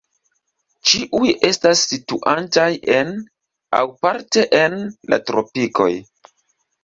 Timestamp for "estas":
1.49-1.81